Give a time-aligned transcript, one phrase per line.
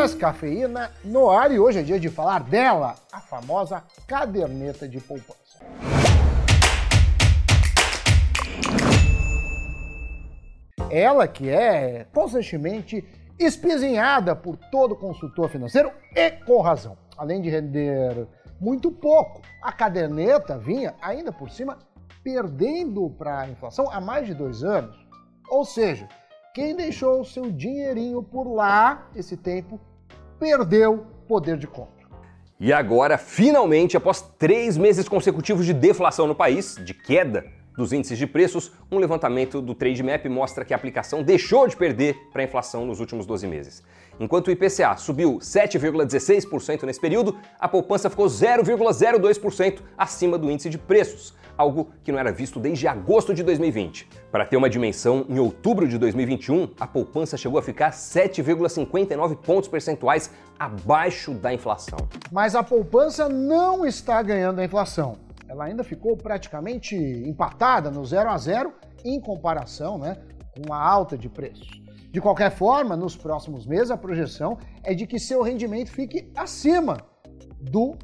[0.00, 5.60] Descafeína no ar e hoje é dia de falar dela, a famosa caderneta de poupança.
[10.90, 13.04] Ela que é constantemente
[13.38, 16.96] espizinhada por todo consultor financeiro e com razão.
[17.18, 18.26] Além de render
[18.58, 21.76] muito pouco, a caderneta vinha ainda por cima
[22.24, 24.96] perdendo para a inflação há mais de dois anos.
[25.50, 26.08] Ou seja,
[26.52, 29.80] quem deixou o seu dinheirinho por lá esse tempo
[30.38, 32.08] perdeu poder de compra.
[32.58, 38.18] E agora, finalmente, após três meses consecutivos de deflação no país, de queda dos índices
[38.18, 42.44] de preços, um levantamento do Trademap mostra que a aplicação deixou de perder para a
[42.44, 43.82] inflação nos últimos 12 meses.
[44.18, 50.76] Enquanto o IPCA subiu 7,16% nesse período, a poupança ficou 0,02% acima do índice de
[50.76, 54.08] preços, algo que não era visto desde agosto de 2020.
[54.30, 59.68] Para ter uma dimensão, em outubro de 2021, a poupança chegou a ficar 7,59 pontos
[59.68, 61.98] percentuais abaixo da inflação.
[62.30, 65.29] Mas a poupança não está ganhando a inflação.
[65.50, 68.72] Ela ainda ficou praticamente empatada no 0 a 0
[69.04, 70.16] em comparação né,
[70.54, 71.68] com a alta de preços.
[72.12, 76.98] De qualquer forma, nos próximos meses, a projeção é de que seu rendimento fique acima
[77.60, 77.96] do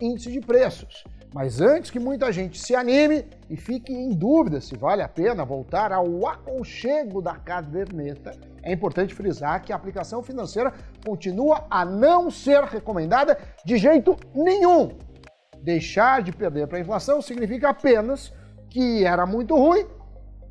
[0.00, 1.02] índice de preços.
[1.34, 5.44] Mas antes que muita gente se anime e fique em dúvida se vale a pena
[5.44, 8.30] voltar ao aconchego da caderneta,
[8.62, 10.72] é importante frisar que a aplicação financeira
[11.04, 14.90] continua a não ser recomendada de jeito nenhum.
[15.64, 18.30] Deixar de perder para a inflação significa apenas
[18.68, 19.86] que era muito ruim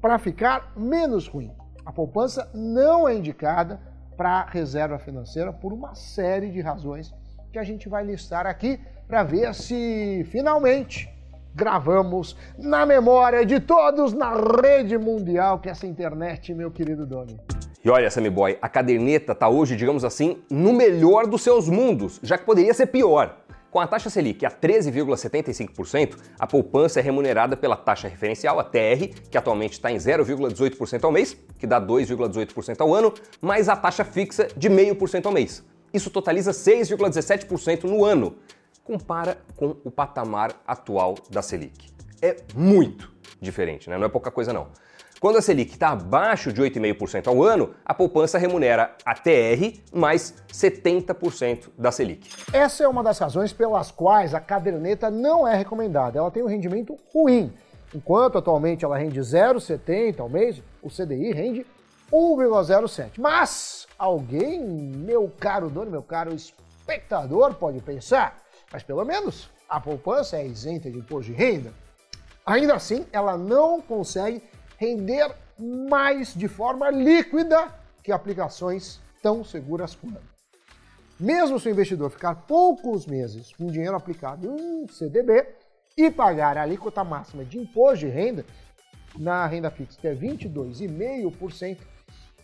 [0.01, 1.51] para ficar menos ruim.
[1.85, 3.79] A poupança não é indicada
[4.17, 7.13] para reserva financeira por uma série de razões
[7.51, 11.07] que a gente vai listar aqui para ver se finalmente
[11.53, 17.39] gravamos na memória de todos na rede mundial que é essa internet, meu querido Doni.
[17.85, 22.17] E olha, Sammy Boy, a caderneta está hoje, digamos assim, no melhor dos seus mundos,
[22.23, 23.42] já que poderia ser pior.
[23.73, 29.07] Com a taxa Selic a 13,75%, a poupança é remunerada pela taxa referencial, a TR,
[29.31, 34.05] que atualmente está em 0,18% ao mês, que dá 2,18% ao ano, mais a taxa
[34.05, 35.65] fixa de 0,5% ao mês.
[35.91, 38.35] Isso totaliza 6,17% no ano,
[38.83, 41.91] compara com o patamar atual da Selic.
[42.21, 43.97] É muito diferente, né?
[43.97, 44.67] não é pouca coisa não.
[45.23, 50.33] Quando a Selic está abaixo de 8,5% ao ano, a poupança remunera a TR mais
[50.51, 52.29] 70% da Selic.
[52.51, 56.19] Essa é uma das razões pelas quais a caderneta não é recomendada.
[56.19, 57.53] Ela tem um rendimento ruim.
[57.95, 61.65] Enquanto atualmente ela rende 0,70 ao mês, o CDI rende
[62.11, 63.11] 1,07.
[63.17, 68.39] Mas alguém, meu caro dono, meu caro espectador, pode pensar,
[68.69, 71.71] mas pelo menos a poupança é isenta de imposto de renda.
[72.45, 74.43] Ainda assim, ela não consegue
[74.83, 77.73] render mais de forma líquida
[78.03, 80.33] que aplicações tão seguras quanto.
[81.19, 85.47] Mesmo se o investidor ficar poucos meses com dinheiro aplicado em um CDB
[85.95, 88.45] e pagar a alíquota máxima de imposto de renda
[89.17, 91.77] na renda fixa, que é 22,5%,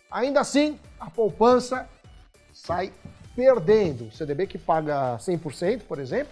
[0.10, 1.90] ainda assim a poupança
[2.54, 2.94] sai
[3.36, 4.06] perdendo.
[4.06, 6.32] O CDB que paga 100%, por exemplo,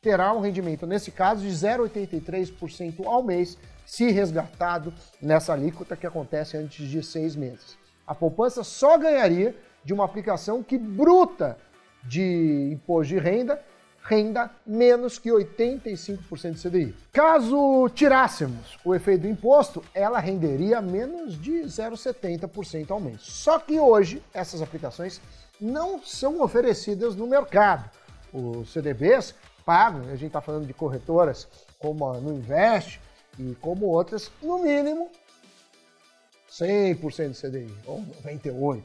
[0.00, 3.58] terá um rendimento, nesse caso, de 0,83% ao mês,
[3.88, 7.78] se resgatado nessa alíquota que acontece antes de seis meses.
[8.06, 11.56] A poupança só ganharia de uma aplicação que bruta
[12.04, 13.58] de imposto de renda
[14.04, 16.94] renda menos que 85% de CDI.
[17.12, 23.20] Caso tirássemos o efeito do imposto, ela renderia menos de 0,70% ao mês.
[23.22, 25.20] Só que hoje essas aplicações
[25.60, 27.90] não são oferecidas no mercado.
[28.32, 29.34] Os CDBs
[29.64, 33.00] pagam, a gente está falando de corretoras como a Nuinvest
[33.38, 35.10] e como outras, no mínimo
[36.50, 38.82] 100% de CDI, ou 98%.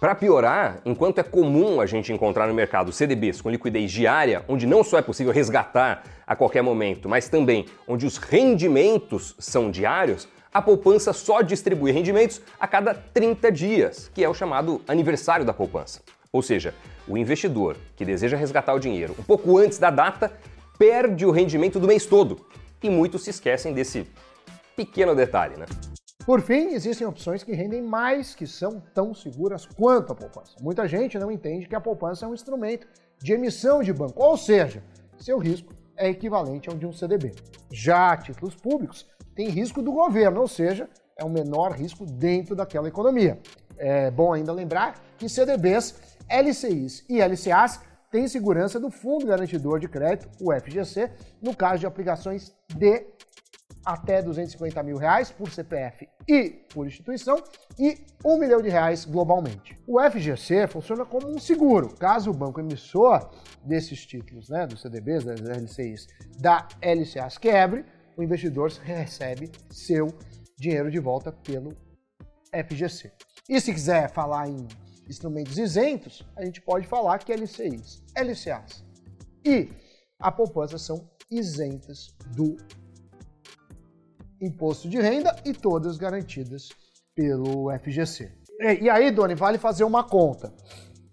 [0.00, 4.66] Para piorar, enquanto é comum a gente encontrar no mercado CDBs com liquidez diária, onde
[4.66, 10.28] não só é possível resgatar a qualquer momento, mas também onde os rendimentos são diários,
[10.52, 15.52] a poupança só distribui rendimentos a cada 30 dias, que é o chamado aniversário da
[15.52, 16.00] poupança.
[16.32, 16.74] Ou seja,
[17.06, 20.32] o investidor que deseja resgatar o dinheiro um pouco antes da data
[20.78, 22.46] perde o rendimento do mês todo.
[22.84, 24.06] E muitos se esquecem desse
[24.76, 25.64] pequeno detalhe, né?
[26.26, 30.54] Por fim, existem opções que rendem mais, que são tão seguras quanto a poupança.
[30.60, 32.86] Muita gente não entende que a poupança é um instrumento
[33.22, 34.84] de emissão de banco, ou seja,
[35.18, 37.32] seu risco é equivalente ao de um CDB.
[37.72, 40.86] Já títulos públicos tem risco do governo, ou seja,
[41.16, 43.40] é o menor risco dentro daquela economia.
[43.78, 45.94] É bom ainda lembrar que CDBs,
[46.28, 47.80] LCIs e LCAs
[48.14, 51.10] têm segurança do Fundo Garantidor de Crédito, o FGC,
[51.42, 53.04] no caso de aplicações de
[53.84, 57.42] até 250 mil reais por CPF e por instituição
[57.76, 59.76] e 1 milhão de reais globalmente.
[59.84, 61.92] O FGC funciona como um seguro.
[61.96, 63.30] Caso o banco emissor
[63.64, 66.06] desses títulos, né, dos CDBs, das LCIs,
[66.38, 67.84] da LCAs quebre,
[68.16, 70.06] o investidor recebe seu
[70.56, 71.70] dinheiro de volta pelo
[72.52, 73.10] FGC.
[73.48, 74.68] E se quiser falar em
[75.08, 78.84] instrumentos isentos, a gente pode falar que LCIs, LCAs
[79.44, 79.68] e
[80.18, 82.56] a poupança são isentas do
[84.40, 86.68] imposto de renda e todas garantidas
[87.14, 88.32] pelo FGC.
[88.80, 90.52] E, aí, Doni, vale fazer uma conta.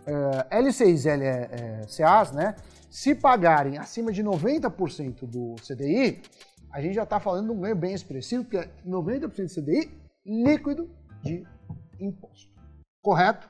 [0.05, 2.55] É, LCIs e LCAs, né?
[2.89, 6.21] Se pagarem acima de 90% do CDI,
[6.71, 9.91] a gente já está falando de um ganho bem expressivo, que é 90% do CDI
[10.25, 10.89] líquido
[11.23, 11.45] de
[11.99, 12.49] imposto.
[13.01, 13.49] Correto?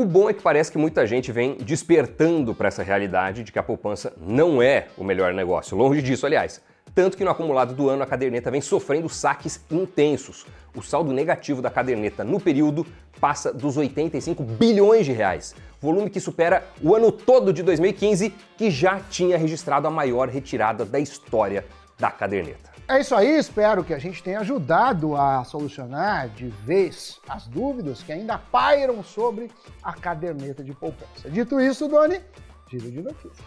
[0.00, 3.58] O bom é que parece que muita gente vem despertando para essa realidade de que
[3.58, 5.76] a poupança não é o melhor negócio.
[5.76, 6.62] Longe disso, aliás.
[6.94, 10.46] Tanto que no acumulado do ano a caderneta vem sofrendo saques intensos.
[10.74, 12.86] O saldo negativo da caderneta no período
[13.20, 18.70] passa dos 85 bilhões de reais, volume que supera o ano todo de 2015, que
[18.70, 21.66] já tinha registrado a maior retirada da história
[21.98, 22.69] da caderneta.
[22.90, 28.02] É isso aí, espero que a gente tenha ajudado a solucionar de vez as dúvidas
[28.02, 29.48] que ainda pairam sobre
[29.80, 31.30] a caderneta de poupança.
[31.30, 32.20] Dito isso, Doni,
[32.68, 33.46] giro de notícias.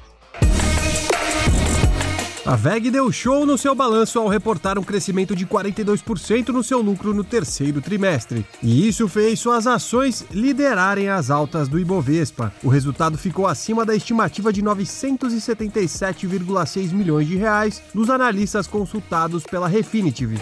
[2.45, 6.81] A VEG deu show no seu balanço ao reportar um crescimento de 42% no seu
[6.81, 8.45] lucro no terceiro trimestre.
[8.61, 12.51] E isso fez suas ações liderarem as altas do Ibovespa.
[12.61, 19.69] O resultado ficou acima da estimativa de 977,6 milhões de reais dos analistas consultados pela
[19.69, 20.37] Refinitiv.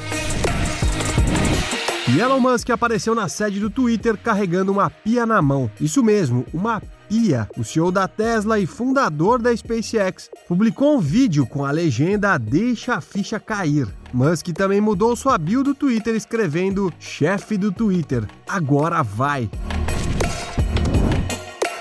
[2.07, 5.69] E Elon Musk apareceu na sede do Twitter carregando uma pia na mão.
[5.80, 11.45] Isso mesmo, uma Pia, o CEO da Tesla e fundador da SpaceX, publicou um vídeo
[11.45, 13.85] com a legenda Deixa a ficha cair.
[14.13, 19.49] Musk também mudou sua bio do Twitter escrevendo chefe do Twitter, agora vai.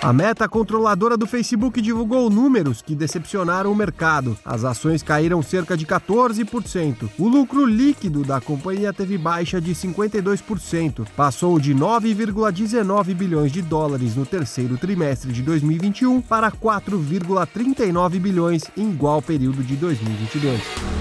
[0.02, 4.36] A meta controladora do Facebook divulgou números que decepcionaram o mercado.
[4.42, 7.10] As ações caíram cerca de 14%.
[7.18, 14.16] O lucro líquido da companhia teve baixa de 52%, passou de 9,19 bilhões de dólares
[14.16, 20.99] no terceiro trimestre de 2021 para 4,39 bilhões em igual período de 2022.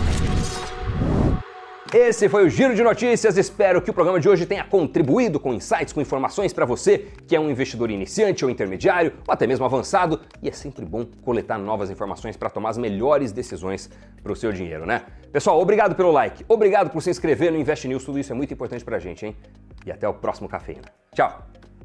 [1.92, 3.36] Esse foi o Giro de Notícias.
[3.36, 7.36] Espero que o programa de hoje tenha contribuído com insights, com informações para você que
[7.36, 10.22] é um investidor iniciante ou intermediário, ou até mesmo avançado.
[10.40, 13.90] E é sempre bom coletar novas informações para tomar as melhores decisões
[14.22, 15.02] para o seu dinheiro, né?
[15.32, 18.04] Pessoal, obrigado pelo like, obrigado por se inscrever no Invest News.
[18.04, 19.36] Tudo isso é muito importante para a gente, hein?
[19.84, 20.84] E até o próximo Cafeína.
[21.16, 21.42] Tchau!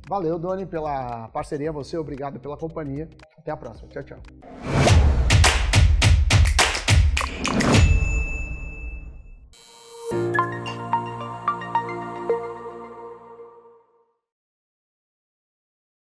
[0.06, 1.72] Valeu, Doni, pela parceria.
[1.72, 3.08] Você, obrigado pela companhia.
[3.38, 3.88] Até a próxima.
[3.88, 4.18] Tchau, tchau.